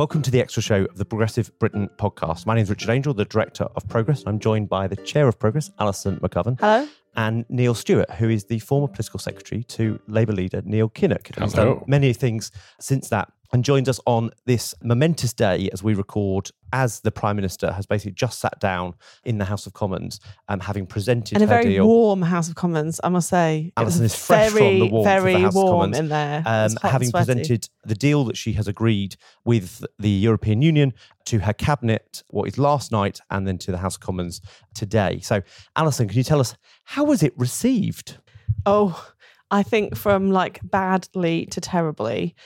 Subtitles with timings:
[0.00, 2.46] Welcome to the extra show of the Progressive Britain podcast.
[2.46, 4.22] My name is Richard Angell, the director of Progress.
[4.24, 6.58] I'm joined by the chair of Progress, Alison McGovern.
[6.58, 6.88] Hello.
[7.16, 11.38] And Neil Stewart, who is the former political secretary to Labour leader Neil Kinnock.
[11.38, 15.94] He's done many things since that and joins us on this momentous day as we
[15.94, 20.20] record, as the Prime Minister has basically just sat down in the House of Commons,
[20.48, 21.86] um, having presented in a her very deal.
[21.86, 23.72] warm House of Commons, I must say.
[23.76, 26.42] Alison is fresh very, from the warmth very of the House of Commons, in there.
[26.46, 30.62] Um, was hot and having presented the deal that she has agreed with the European
[30.62, 30.94] Union
[31.26, 34.40] to her cabinet, what is last night, and then to the House of Commons
[34.74, 35.20] today.
[35.22, 35.42] So,
[35.76, 38.18] Alison, can you tell us how was it received?
[38.64, 39.12] Oh,
[39.50, 42.36] I think from like badly to terribly.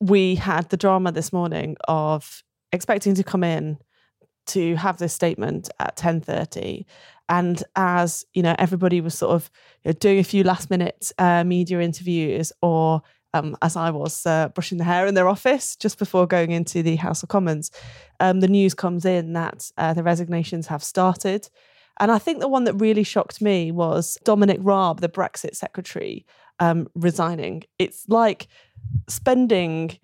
[0.00, 3.78] We had the drama this morning of expecting to come in
[4.46, 6.84] to have this statement at 10.30
[7.28, 9.50] and as you know everybody was sort of
[9.84, 13.02] you know, doing a few last minute uh, media interviews or
[13.34, 16.82] um, as i was uh, brushing the hair in their office just before going into
[16.82, 17.70] the house of commons
[18.18, 21.48] um, the news comes in that uh, the resignations have started.
[22.00, 26.26] And i think the one that really shocked me was dominic raab the brexit secretary
[26.60, 27.64] um, resigning.
[27.78, 28.46] It's like
[29.08, 29.98] spending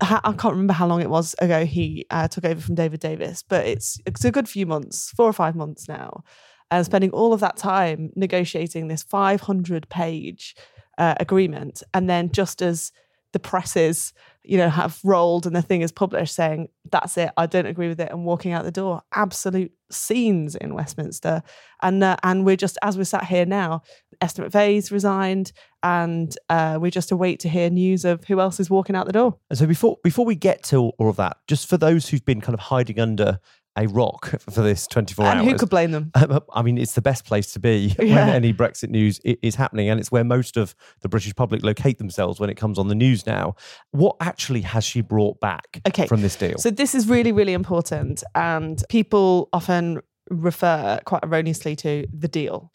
[0.00, 3.42] I can't remember how long it was ago he uh, took over from David Davis,
[3.42, 6.22] but it's it's a good few months, four or five months now,
[6.70, 10.54] and spending all of that time negotiating this 500 page
[10.98, 12.92] uh, agreement, and then just as
[13.32, 14.12] the presses,
[14.44, 17.88] you know, have rolled and the thing is published, saying that's it, I don't agree
[17.88, 19.02] with it, and walking out the door.
[19.14, 21.42] Absolute scenes in Westminster,
[21.82, 23.80] and uh, and we're just as we're sat here now,
[24.20, 25.52] Esther McVey's resigned,
[25.86, 29.12] and uh, we just await to hear news of who else is walking out the
[29.12, 29.38] door.
[29.50, 32.40] And so, before before we get to all of that, just for those who've been
[32.40, 33.38] kind of hiding under
[33.78, 35.48] a rock for this 24 and hours.
[35.52, 36.10] who could blame them?
[36.54, 40.00] I mean, it's the best place to be when any Brexit news is happening, and
[40.00, 43.26] it's where most of the British public locate themselves when it comes on the news
[43.26, 43.54] now.
[43.92, 46.06] What actually has she brought back Okay.
[46.06, 46.58] from this deal?
[46.58, 52.72] So this is really, really important, and people often refer quite erroneously to the deal.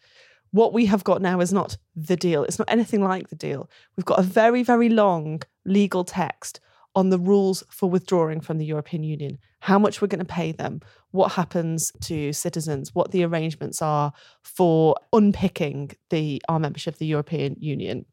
[0.51, 2.43] What we have got now is not the deal.
[2.43, 3.69] It's not anything like the deal.
[3.95, 6.59] We've got a very, very long legal text
[6.95, 10.51] on the rules for withdrawing from the European Union, how much we're going to pay
[10.51, 10.81] them,
[11.11, 14.11] what happens to citizens, what the arrangements are
[14.43, 18.05] for unpicking the our membership of the European Union.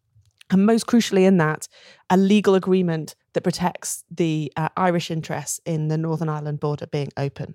[0.51, 1.69] And most crucially, in that,
[2.09, 7.11] a legal agreement that protects the uh, Irish interests in the Northern Ireland border being
[7.17, 7.55] open.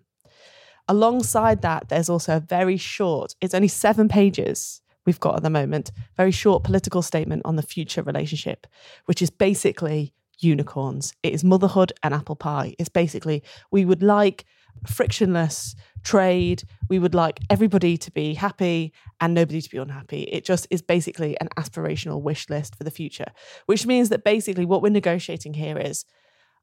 [0.88, 5.50] Alongside that, there's also a very short, it's only seven pages we've got at the
[5.50, 8.68] moment, very short political statement on the future relationship,
[9.06, 11.14] which is basically unicorns.
[11.24, 12.76] It is motherhood and apple pie.
[12.80, 14.46] It's basically, we would like
[14.88, 16.64] frictionless trade.
[16.90, 20.24] We would like everybody to be happy and nobody to be unhappy.
[20.24, 23.32] It just is basically an aspirational wish list for the future,
[23.68, 26.06] which means that basically what we're negotiating here is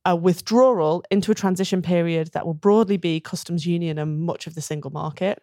[0.04, 4.54] a withdrawal into a transition period that will broadly be customs union and much of
[4.54, 5.42] the single market.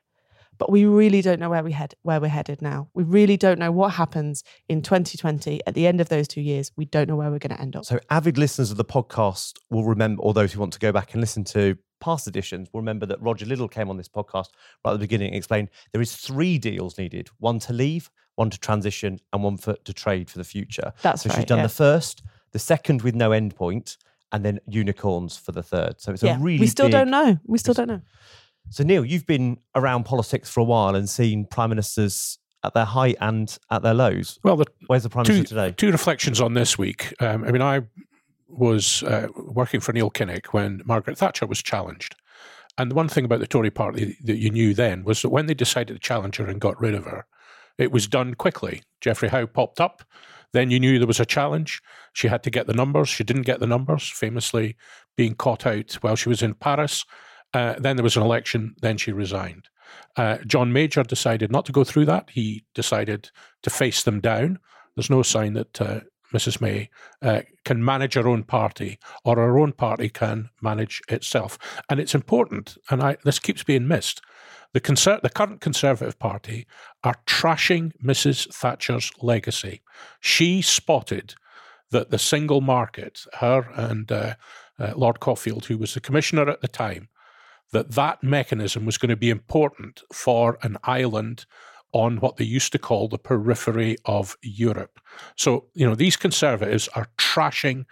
[0.58, 2.90] But we really don't know where we head where we're headed now.
[2.96, 6.72] We really don't know what happens in 2020 at the end of those two years.
[6.76, 7.86] We don't know where we're going to end up.
[7.86, 11.14] So, avid listeners of the podcast will remember, or those who want to go back
[11.14, 14.48] and listen to past editions will remember that Roger Liddle came on this podcast
[14.84, 18.50] right at the beginning and explained there is three deals needed: one to leave, one
[18.50, 20.92] to transition, and one for to trade for the future.
[21.04, 21.64] That's so she's done yeah.
[21.64, 23.98] the first, the second with no end point,
[24.32, 26.00] and then unicorns for the third.
[26.02, 27.38] So it's yeah, a really we still big- don't know.
[27.46, 28.02] We still don't know.
[28.70, 32.86] So Neil, you've been around politics for a while and seen prime ministers at their
[32.86, 34.40] height and at their lows.
[34.44, 35.74] Well, the Where's the prime two, minister today?
[35.78, 37.14] two reflections on this week.
[37.22, 37.84] Um, I mean, I
[38.50, 42.16] was uh, working for Neil Kinnock when Margaret Thatcher was challenged.
[42.78, 45.46] And the one thing about the Tory party that you knew then was that when
[45.48, 47.26] they decided to challenge her and got rid of her,
[47.78, 48.84] it was done quickly.
[49.02, 50.04] Geoffrey Howe popped up.
[50.54, 51.82] Then you knew there was a challenge.
[52.14, 53.10] She had to get the numbers.
[53.10, 54.76] She didn't get the numbers, famously
[55.16, 57.06] being caught out while she was in Paris.
[57.54, 58.76] Uh, then there was an election.
[58.82, 59.70] Then she resigned.
[60.16, 62.30] Uh, John Major decided not to go through that.
[62.32, 63.30] He decided
[63.64, 64.60] to face them down.
[64.96, 66.00] There's no sign that uh,
[66.34, 66.60] Mrs.
[66.60, 66.90] May
[67.22, 71.58] uh, can manage her own party or her own party can manage itself.
[71.90, 74.22] And it's important, and I, this keeps being missed.
[74.74, 76.68] The, conser- the current Conservative Party
[77.04, 78.54] are trashing Mrs.
[78.54, 79.82] Thatcher's legacy.
[80.20, 81.36] She spotted
[81.92, 84.36] that the single market, her and uh,
[84.80, 87.10] uh, Lord Cockfield, who was the commissioner at the time,
[87.72, 91.46] that that mechanism was going to be important for an island
[91.94, 95.00] on what they used to call the periphery of Europe.
[95.36, 97.86] So, you know, these conservatives are trashing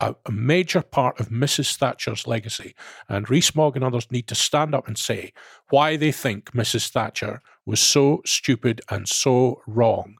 [0.00, 1.76] a, a major part of Mrs.
[1.76, 2.74] Thatcher's legacy.
[3.08, 5.32] And Rees-Mogg and others need to stand up and say
[5.70, 6.88] why they think Mrs.
[6.90, 10.16] Thatcher was so stupid and so wrong.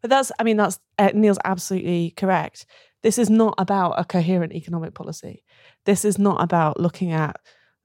[0.00, 2.66] But that's, I mean, that's uh, Neil's absolutely correct.
[3.02, 5.44] This is not about a coherent economic policy.
[5.84, 7.36] This is not about looking at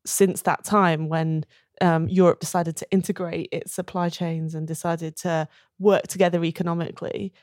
[0.05, 1.45] since that time when
[1.81, 5.47] um, Europe decided to integrate its supply chains and decided to
[5.79, 7.33] work together economically.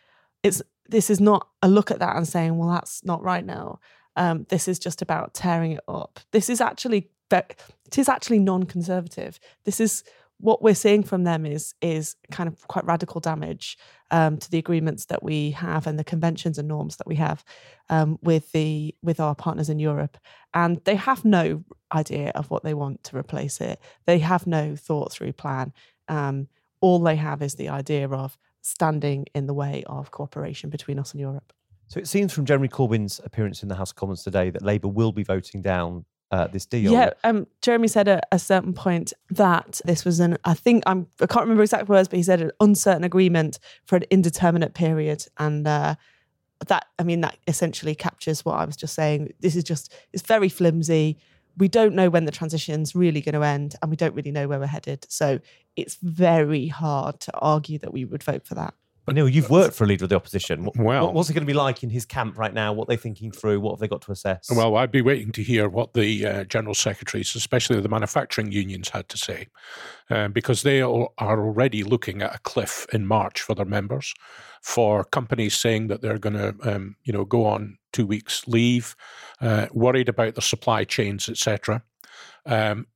[0.42, 3.80] It's this is not a look at that and saying, well, that's not right now.
[4.16, 6.20] Um, this is just about tearing it up.
[6.30, 9.40] This is actually it is actually non-conservative.
[9.64, 10.04] This is
[10.38, 13.78] what we're seeing from them is is kind of quite radical damage
[14.10, 17.44] um, to the agreements that we have and the conventions and norms that we have
[17.88, 20.18] um, with the with our partners in Europe,
[20.52, 23.80] and they have no idea of what they want to replace it.
[24.06, 25.72] They have no thought through plan.
[26.08, 26.48] Um,
[26.80, 31.12] all they have is the idea of standing in the way of cooperation between us
[31.12, 31.52] and Europe.
[31.86, 34.88] So it seems from Jeremy Corbyn's appearance in the House of Commons today that Labour
[34.88, 36.90] will be voting down uh, this deal.
[36.90, 41.06] Yeah, um, Jeremy said at a certain point that this was an, I think I'm,
[41.20, 45.26] I can't remember exact words, but he said an uncertain agreement for an indeterminate period,
[45.36, 45.94] and uh,
[46.66, 49.34] that, I mean, that essentially captures what I was just saying.
[49.40, 51.18] This is just, it's very flimsy.
[51.56, 54.48] We don't know when the transition's really going to end, and we don't really know
[54.48, 55.06] where we're headed.
[55.08, 55.40] So
[55.76, 58.74] it's very hard to argue that we would vote for that.
[59.04, 60.68] But Neil, you've worked for a leader of the opposition.
[60.76, 62.72] Well, what's it going to be like in his camp right now?
[62.72, 63.60] What are they thinking through?
[63.60, 64.50] What have they got to assess?
[64.50, 68.88] Well, I'd be waiting to hear what the uh, general secretaries, especially the manufacturing unions,
[68.88, 69.48] had to say,
[70.08, 74.14] um, because they are already looking at a cliff in March for their members,
[74.62, 78.96] for companies saying that they're going to, um, you know, go on two weeks leave,
[79.42, 81.82] uh, worried about the supply chains, etc.
[82.46, 82.86] Um,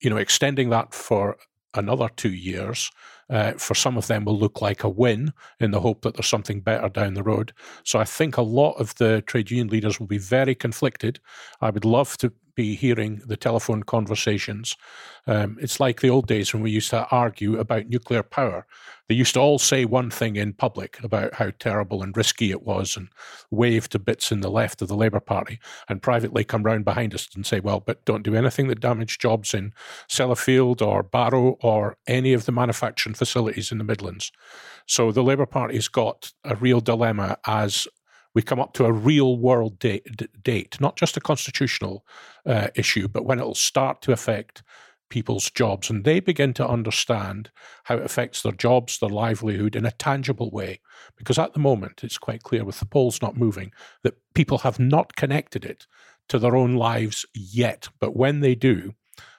[0.00, 1.36] you know, extending that for
[1.74, 2.90] another two years
[3.30, 6.26] uh, for some of them will look like a win in the hope that there's
[6.26, 7.52] something better down the road.
[7.84, 11.20] So I think a lot of the trade union leaders will be very conflicted.
[11.60, 14.76] I would love to be hearing the telephone conversations.
[15.28, 18.66] Um, it's like the old days when we used to argue about nuclear power.
[19.08, 22.62] They used to all say one thing in public about how terrible and risky it
[22.62, 23.08] was and
[23.50, 27.14] wave to bits in the left of the Labour Party and privately come round behind
[27.14, 29.72] us and say, well, but don't do anything that damage jobs in
[30.08, 34.32] Sellafield or Barrow or any of the manufacturing facilities in the Midlands.
[34.86, 37.86] So the Labour Party's got a real dilemma as
[38.36, 40.06] we come up to a real world date,
[40.42, 42.04] date not just a constitutional
[42.44, 44.62] uh, issue, but when it will start to affect
[45.08, 47.50] people's jobs and they begin to understand
[47.84, 50.80] how it affects their jobs, their livelihood in a tangible way.
[51.16, 54.78] Because at the moment, it's quite clear with the polls not moving that people have
[54.78, 55.86] not connected it
[56.28, 57.88] to their own lives yet.
[58.00, 58.92] But when they do,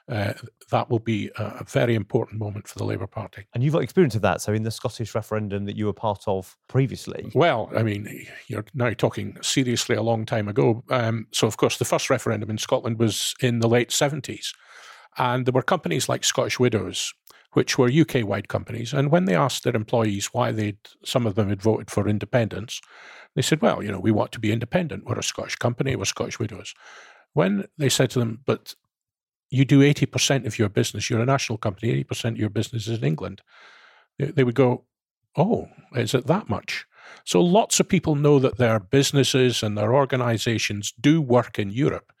[0.08, 0.32] uh,
[0.70, 3.46] that will be a very important moment for the Labour Party.
[3.54, 4.40] And you've got experience of that.
[4.40, 7.30] So, in the Scottish referendum that you were part of previously.
[7.34, 10.82] Well, I mean, you're now talking seriously a long time ago.
[10.90, 14.54] Um, so, of course, the first referendum in Scotland was in the late 70s.
[15.18, 17.12] And there were companies like Scottish Widows,
[17.52, 18.92] which were UK wide companies.
[18.92, 22.80] And when they asked their employees why they'd, some of them had voted for independence,
[23.34, 25.04] they said, well, you know, we want to be independent.
[25.04, 26.74] We're a Scottish company, we're Scottish Widows.
[27.34, 28.74] When they said to them, but
[29.50, 32.98] you do 80% of your business, you're a national company, 80% of your business is
[32.98, 33.42] in England.
[34.18, 34.84] They would go,
[35.36, 36.86] Oh, is it that much?
[37.24, 42.12] So lots of people know that their businesses and their organizations do work in Europe,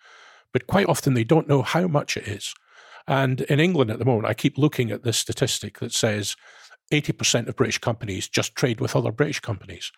[0.52, 2.54] but quite often they don't know how much it is.
[3.06, 6.36] And in England at the moment, I keep looking at this statistic that says
[6.92, 9.92] 80% of British companies just trade with other British companies.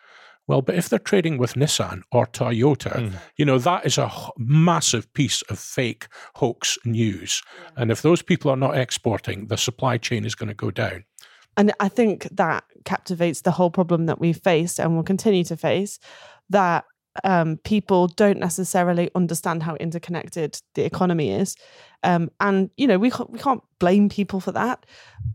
[0.47, 3.13] Well, but if they're trading with Nissan or Toyota, mm.
[3.37, 7.41] you know, that is a massive piece of fake hoax news.
[7.77, 11.05] And if those people are not exporting, the supply chain is going to go down.
[11.57, 15.57] And I think that captivates the whole problem that we've faced and will continue to
[15.57, 15.99] face
[16.49, 16.85] that
[17.25, 21.57] um, people don't necessarily understand how interconnected the economy is.
[22.03, 24.87] Um, and, you know, we can't, we can't blame people for that.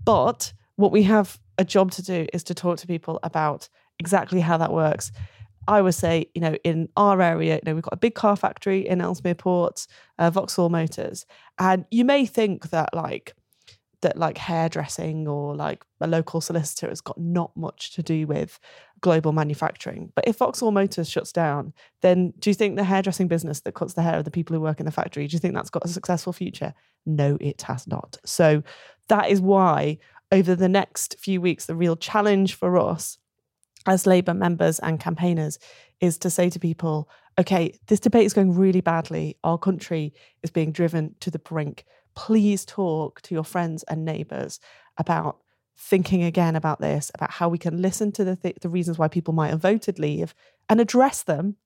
[0.04, 4.42] But what we have a job to do is to talk to people about exactly
[4.42, 5.12] how that works.
[5.68, 8.36] I would say, you know, in our area, you know, we've got a big car
[8.36, 9.88] factory in Ellesmere Port,
[10.20, 11.26] uh, Vauxhall Motors,
[11.58, 13.34] and you may think that like
[14.02, 18.60] that like hairdressing or like a local solicitor has got not much to do with
[19.02, 20.12] global manufacturing.
[20.14, 23.94] But if Vauxhall Motors shuts down, then do you think the hairdressing business that cuts
[23.94, 25.86] the hair of the people who work in the factory, do you think that's got
[25.86, 26.74] a successful future?
[27.08, 28.18] No, it has not.
[28.26, 28.62] So
[29.08, 29.98] that is why
[30.32, 33.18] over the next few weeks, the real challenge for us
[33.86, 35.60] as Labour members and campaigners
[36.00, 39.38] is to say to people, okay, this debate is going really badly.
[39.44, 40.14] Our country
[40.44, 41.86] is being driven to the brink.
[42.16, 44.60] Please talk to your friends and neighbours
[44.98, 45.38] about
[45.78, 49.08] thinking again about this, about how we can listen to the, th- the reasons why
[49.08, 50.34] people might have voted leave
[50.70, 51.58] and address them,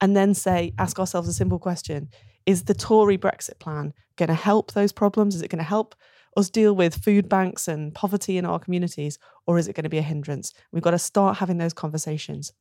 [0.00, 2.10] and then say, ask ourselves a simple question
[2.46, 5.34] Is the Tory Brexit plan going to help those problems?
[5.34, 5.94] Is it going to help
[6.36, 9.90] us deal with food banks and poverty in our communities, or is it going to
[9.90, 10.52] be a hindrance?
[10.72, 12.52] We've got to start having those conversations.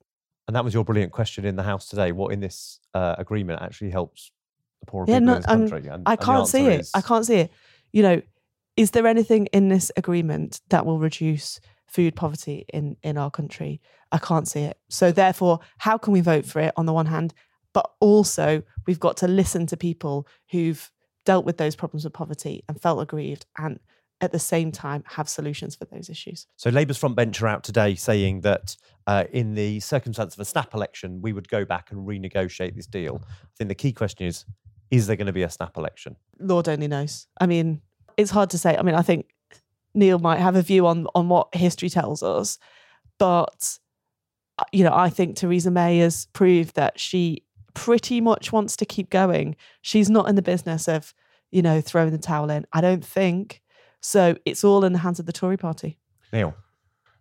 [0.48, 2.12] And that was your brilliant question in the House today.
[2.12, 4.32] What in this uh, agreement actually helps
[4.82, 5.90] the poorer Yeah, people no, in this um, country?
[5.90, 6.80] And, I can't see it.
[6.82, 7.52] is- I can't see it.
[7.92, 8.22] You know,
[8.76, 13.80] is there anything in this agreement that will reduce food poverty in in our country?
[14.12, 14.78] I can't see it.
[14.90, 17.34] So therefore, how can we vote for it on the one hand,
[17.74, 20.92] but also we've got to listen to people who've
[21.26, 23.80] dealt with those problems of poverty and felt aggrieved and
[24.22, 26.48] at the same time have solutions for those issues.
[26.56, 28.76] So Labour's front bench are out today saying that
[29.06, 32.88] uh, in the circumstance of a snap election, we would go back and renegotiate this
[32.88, 33.22] deal.
[33.28, 34.46] I think the key question is,
[34.92, 36.16] is there going to be a snap election?
[36.40, 37.28] Lord only knows.
[37.42, 37.82] I mean,
[38.16, 38.78] it's hard to say.
[38.78, 39.34] I mean, I think
[39.94, 42.60] Neil might have a view on on what history tells us,
[43.18, 43.78] but
[44.58, 48.86] uh, you know, I think Theresa May has proved that she pretty much wants to
[48.86, 49.56] keep going.
[49.82, 51.14] She's not in the business of,
[51.52, 52.66] you know, throwing the towel in.
[52.74, 53.62] I don't think.
[54.02, 55.98] So it's all in the hands of the Tory party.
[56.32, 56.56] Neil,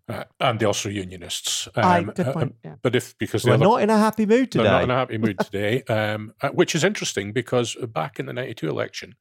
[0.08, 1.68] Uh, and the Ulster Unionists.
[1.76, 2.74] Aye, Um, good uh, point, yeah.
[2.82, 4.72] But if because the we're not in a happy mood today, They're today.
[4.72, 8.32] not in a happy mood today, um, uh, which is interesting because back in the
[8.32, 9.14] 92 election,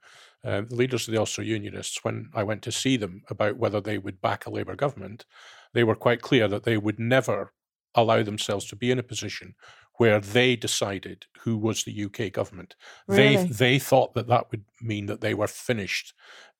[0.43, 3.79] uh, the leaders of the Ulster Unionists, when I went to see them about whether
[3.79, 5.25] they would back a Labour government,
[5.73, 7.53] they were quite clear that they would never
[7.93, 9.53] allow themselves to be in a position
[10.01, 12.75] where they decided who was the UK government.
[13.07, 13.47] They Really?
[13.49, 16.15] they thought that that would mean that they were finished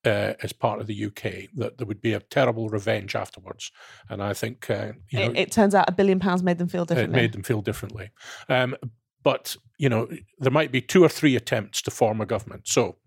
[0.06, 1.50] uh, as part of the UK.
[1.56, 3.72] That there would be a terrible revenge afterwards.
[4.10, 6.68] And I think uh, you know, it, it turns out a billion pounds made them
[6.68, 7.20] feel it differently.
[7.20, 8.12] made them feel differently.
[8.48, 8.76] Um,
[9.24, 10.08] but you know,
[10.38, 12.68] there might be two or three attempts to form a government.
[12.68, 12.98] So,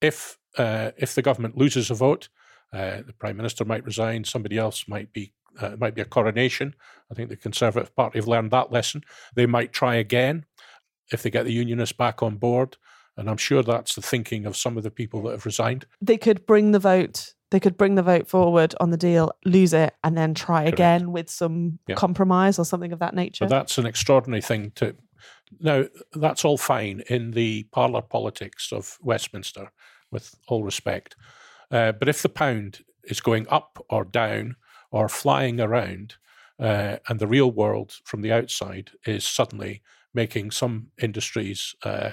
[0.00, 2.30] if uh, if the government loses a vote,
[2.72, 4.24] uh, the prime minister might resign.
[4.24, 6.74] Somebody else might be uh, it might be a coronation.
[7.10, 9.02] I think the Conservative Party have learned that lesson.
[9.34, 10.44] They might try again
[11.12, 12.76] if they get the Unionists back on board.
[13.16, 15.86] And I'm sure that's the thinking of some of the people that have resigned.
[16.02, 19.72] they could bring the vote they could bring the vote forward on the deal lose
[19.72, 20.74] it and then try Correct.
[20.74, 21.94] again with some Yeah.
[21.94, 24.96] compromise or something of that nature But that's an extraordinary thing to.
[25.60, 29.70] Now, that's all fine in the parlour politics of Westminster,
[30.10, 31.14] with all respect.
[31.70, 34.56] Uh, but if the pound is going up or down
[34.96, 36.14] or flying around,
[36.58, 39.82] uh, and the real world from the outside is suddenly
[40.14, 42.12] making some industries, uh,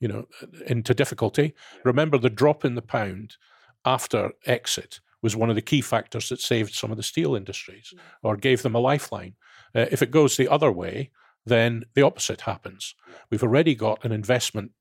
[0.00, 0.26] you know,
[0.66, 1.54] into difficulty.
[1.84, 3.36] Remember, the drop in the pound
[3.84, 7.94] after exit was one of the key factors that saved some of the steel industries
[8.24, 9.34] or gave them a lifeline.
[9.72, 11.10] Uh, if it goes the other way,
[11.46, 12.96] then the opposite happens.
[13.30, 14.72] We've already got an investment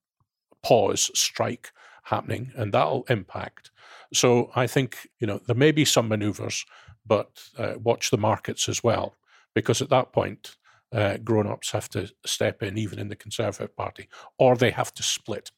[0.63, 1.71] pause strike
[2.03, 3.69] happening, and that'll impact.
[4.13, 6.65] So I think you know there may be some manoeuvres,
[7.05, 9.15] but uh, watch the markets as well,
[9.53, 10.55] because at that point,
[10.91, 14.07] uh, grown-ups have to step in, even in the Conservative Party,
[14.37, 15.51] or they have to split.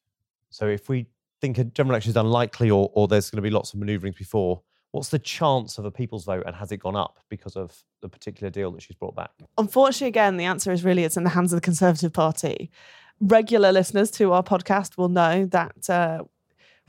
[0.50, 1.08] So if we
[1.42, 4.18] think a general election is unlikely or, or there's going to be lots of manoeuvrings
[4.18, 4.62] before,
[4.96, 8.08] what's the chance of a people's vote and has it gone up because of the
[8.08, 9.32] particular deal that she's brought back?
[9.58, 12.72] unfortunately again the answer is really it's in the hands of the conservative party
[13.20, 16.24] regular listeners to our podcast will know that uh,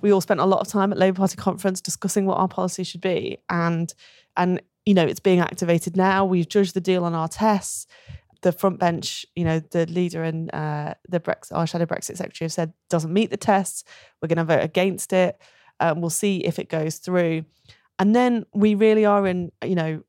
[0.01, 2.85] we all spent a lot of time at labour party conference discussing what our policy
[2.85, 3.93] should be and
[4.37, 7.87] and you know it's being activated now we've judged the deal on our tests
[8.43, 12.47] the front bench, you know, the leader and uh, the Brexit, our shadow Brexit secretary
[12.47, 13.83] have said doesn't meet the tests.
[14.21, 15.41] We're going to vote against it.
[15.81, 17.45] Um, we'll see if it goes through.
[17.99, 20.03] And then we really are in, you know,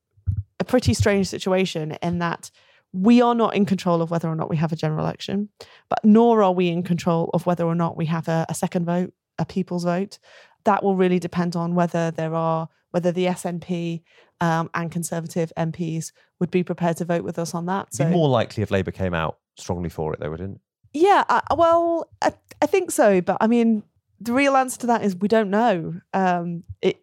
[0.60, 2.52] a pretty strange situation in that
[2.94, 5.50] we are not in control of whether or not we have a general election,
[5.90, 8.86] but nor are we in control of whether or not we have a, a second
[8.86, 10.20] vote, a people's vote.
[10.64, 14.01] That will really depend on whether there are whether the SNP
[14.42, 17.89] um, and Conservative MPs would be prepared to vote with us on that.
[17.94, 20.62] It'd be more likely if Labour came out strongly for it, though, wouldn't it?
[20.96, 23.22] Yeah, I, well, I, I think so.
[23.22, 23.84] But I mean,
[24.20, 25.94] the real answer to that is we don't know.
[26.12, 26.98] Um, it,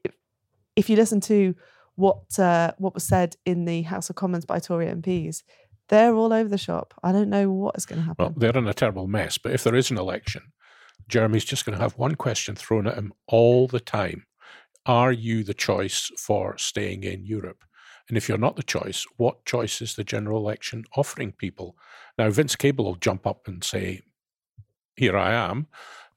[0.75, 1.55] if you listen to
[1.95, 5.45] what uh, what was said in the House of Commons by Tory MPs,
[5.91, 6.93] they're all over the shop.
[7.05, 8.25] I don't know what is going to happen.
[8.25, 9.39] Well, they're in a terrible mess.
[9.39, 10.43] But if there is an election,
[11.07, 14.27] Jeremy's just going to have one question thrown at him all the time
[14.87, 17.65] Are you the choice for staying in Europe?
[18.09, 21.77] And if you're not the choice, what choice is the general election offering people?
[22.19, 24.03] Now, Vince Cable will jump up and say,
[24.97, 25.69] Here I am,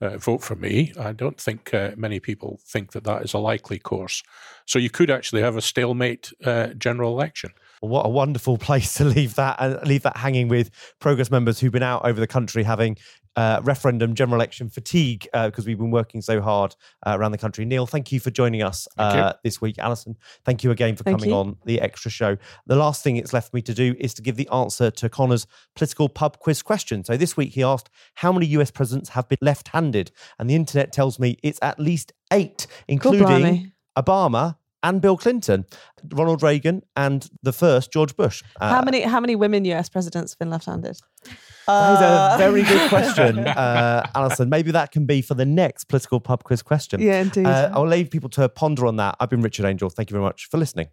[0.01, 0.93] uh, vote for me.
[0.99, 4.21] I don't think uh, many people think that that is a likely course.
[4.65, 7.51] So you could actually have a stalemate uh, general election.
[7.81, 11.71] What a wonderful place to leave that and leave that hanging with progress members who've
[11.71, 12.97] been out over the country having
[13.37, 17.37] uh, referendum general election fatigue because uh, we've been working so hard uh, around the
[17.37, 17.65] country.
[17.65, 19.77] Neil, thank you for joining us uh, this week.
[19.77, 21.35] Alison, thank you again for Thank coming you.
[21.35, 22.37] on the extra show.
[22.65, 25.45] The last thing it's left me to do is to give the answer to Connor's
[25.75, 27.03] political pub quiz question.
[27.03, 30.11] So this week he asked, How many US presidents have been left handed?
[30.39, 33.71] And the internet tells me it's at least eight, including blimey.
[33.95, 34.57] Obama.
[34.83, 35.65] And Bill Clinton,
[36.13, 38.43] Ronald Reagan, and the first George Bush.
[38.61, 40.97] Uh, how many how many women US presidents have been left-handed?
[41.23, 44.49] That is Uh, a very good question, uh, Alison.
[44.49, 47.01] Maybe that can be for the next political pub quiz question.
[47.01, 47.45] Yeah, indeed.
[47.47, 49.15] Uh, I'll leave people to ponder on that.
[49.19, 49.89] I've been Richard Angell.
[49.89, 50.87] Thank you very much for listening.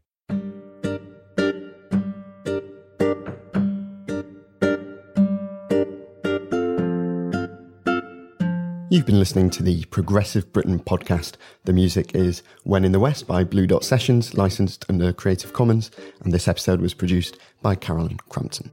[8.94, 11.32] You've been listening to the Progressive Britain podcast.
[11.64, 15.90] The music is When in the West by Blue Dot Sessions, licensed under Creative Commons,
[16.22, 18.70] and this episode was produced by Carolyn Crampton.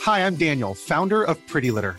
[0.00, 1.98] Hi, I'm Daniel, founder of Pretty Litter.